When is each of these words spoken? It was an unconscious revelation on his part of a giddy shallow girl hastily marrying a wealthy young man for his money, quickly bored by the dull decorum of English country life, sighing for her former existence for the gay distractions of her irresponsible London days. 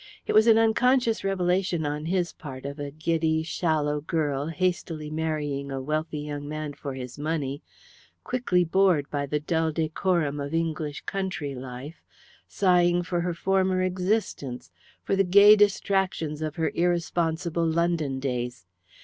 It 0.25 0.33
was 0.33 0.47
an 0.47 0.57
unconscious 0.57 1.23
revelation 1.23 1.85
on 1.85 2.05
his 2.07 2.33
part 2.33 2.65
of 2.65 2.79
a 2.79 2.89
giddy 2.89 3.43
shallow 3.43 4.01
girl 4.01 4.47
hastily 4.47 5.11
marrying 5.11 5.71
a 5.71 5.79
wealthy 5.79 6.21
young 6.21 6.49
man 6.49 6.73
for 6.73 6.95
his 6.95 7.19
money, 7.19 7.61
quickly 8.23 8.63
bored 8.63 9.07
by 9.11 9.27
the 9.27 9.39
dull 9.39 9.71
decorum 9.71 10.39
of 10.39 10.55
English 10.55 11.01
country 11.01 11.53
life, 11.53 12.01
sighing 12.47 13.03
for 13.03 13.21
her 13.21 13.35
former 13.35 13.83
existence 13.83 14.71
for 15.03 15.15
the 15.15 15.23
gay 15.23 15.55
distractions 15.55 16.41
of 16.41 16.55
her 16.55 16.71
irresponsible 16.73 17.67
London 17.67 18.19
days. 18.19 18.65